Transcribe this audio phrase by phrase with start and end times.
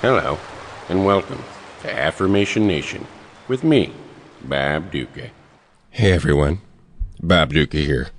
[0.00, 0.38] Hello,
[0.88, 1.42] and welcome
[1.82, 3.04] to Affirmation Nation
[3.48, 3.92] with me,
[4.44, 5.30] Bob Ducca.
[5.90, 6.60] Hey everyone,
[7.20, 8.10] Bob Ducca here.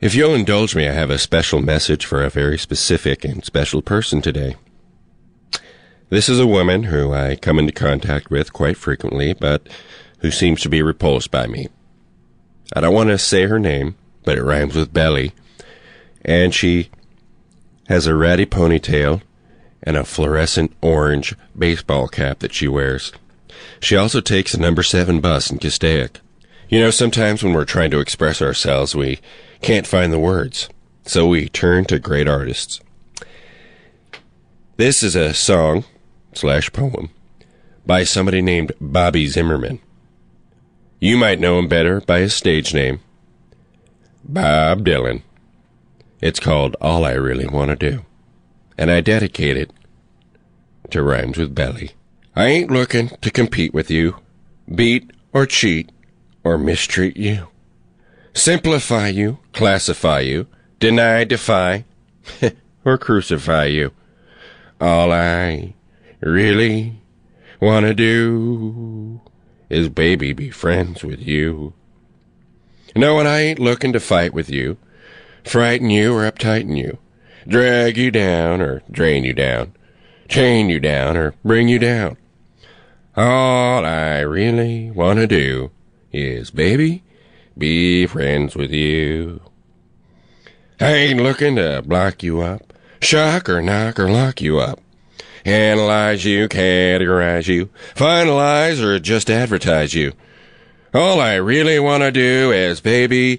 [0.00, 3.82] If you'll indulge me, I have a special message for a very specific and special
[3.82, 4.56] person today.
[6.08, 9.68] This is a woman who I come into contact with quite frequently, but
[10.20, 11.68] who seems to be repulsed by me.
[12.74, 13.94] I don't want to say her name,
[14.24, 15.32] but it rhymes with belly,
[16.24, 16.88] and she
[17.88, 19.20] has a ratty ponytail
[19.82, 23.12] and a fluorescent orange baseball cap that she wears.
[23.80, 26.20] She also takes a number seven bus in Castaic.
[26.68, 29.20] You know, sometimes when we're trying to express ourselves, we
[29.60, 30.68] can't find the words,
[31.04, 32.80] so we turn to great artists.
[34.76, 35.84] This is a song
[36.32, 37.10] slash poem
[37.84, 39.80] by somebody named Bobby Zimmerman.
[41.00, 43.00] You might know him better by his stage name,
[44.22, 45.22] Bob Dylan.
[46.20, 48.04] It's called All I Really Want to Do,
[48.80, 49.70] and I dedicate it
[50.88, 51.90] to Rhymes with Belly.
[52.34, 54.16] I ain't looking to compete with you,
[54.74, 55.92] beat or cheat
[56.42, 57.48] or mistreat you,
[58.32, 60.46] simplify you, classify you,
[60.78, 61.84] deny, defy,
[62.84, 63.92] or crucify you.
[64.80, 65.74] All I
[66.20, 67.02] really
[67.60, 69.20] want to do
[69.68, 71.74] is baby be friends with you.
[72.96, 74.78] No, and I ain't looking to fight with you,
[75.44, 76.96] frighten you or uptighten you,
[77.46, 79.74] drag you down or drain you down,
[80.28, 82.16] chain you down or bring you down.
[83.16, 85.70] All I really want to do
[86.12, 87.02] is, baby,
[87.58, 89.40] be friends with you.
[90.80, 94.80] I ain't looking to block you up, shock or knock or lock you up.
[95.44, 100.12] Analyze you, categorize you, finalize or just advertise you.
[100.92, 103.38] All I really want to do is, baby,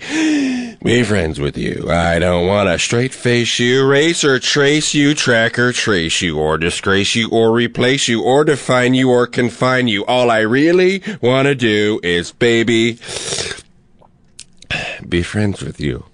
[0.83, 1.91] be friends with you.
[1.91, 6.39] I don't want to straight face you, race or trace you, track or trace you,
[6.39, 10.03] or disgrace you, or replace you, or define you, or confine you.
[10.05, 12.97] All I really want to do is, baby,
[15.07, 16.05] be friends with you.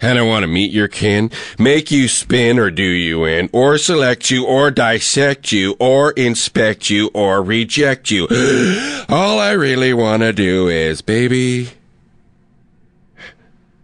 [0.00, 3.78] And I want to meet your kin, make you spin or do you in, or
[3.78, 8.26] select you, or dissect you, or inspect you, or reject you.
[9.08, 11.70] All I really want to do is, baby,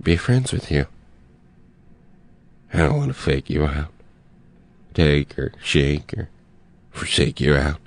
[0.05, 0.87] be friends with you.
[2.73, 3.93] I don't want to fake you out,
[4.93, 6.29] take or shake or
[6.91, 7.79] forsake you out.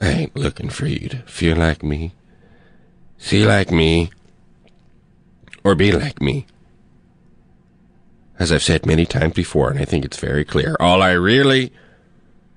[0.00, 2.12] I ain't looking for you to feel like me,
[3.18, 4.10] see like me,
[5.64, 6.46] or be like me.
[8.38, 11.72] As I've said many times before, and I think it's very clear, all I really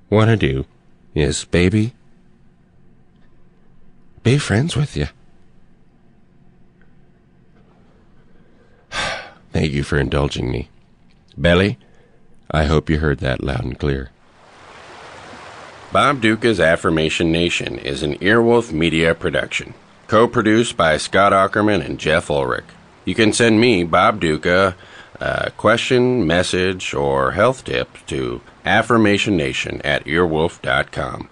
[0.09, 0.65] want to do
[1.15, 1.93] is, baby,
[4.21, 5.07] be friends with you.
[9.51, 10.69] Thank you for indulging me.
[11.37, 11.77] Belly,
[12.51, 14.11] I hope you heard that loud and clear.
[15.91, 19.73] Bob Ducca's Affirmation Nation is an Earwolf Media production,
[20.07, 22.63] co produced by Scott Aukerman and Jeff Ullrich.
[23.05, 24.75] You can send me, Bob Ducca,
[25.19, 31.29] a question, message, or health tip to affirmationnation at earwolf.com.